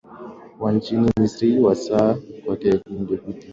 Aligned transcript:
wa 0.59 0.71
nchini 0.71 1.11
misri 1.19 1.59
wasaa 1.59 2.15
kwake 2.45 2.67
edwin 2.67 2.83
david 2.97 3.19
ndeketela 3.25 3.45